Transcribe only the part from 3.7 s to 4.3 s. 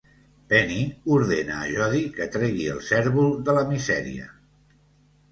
misèria.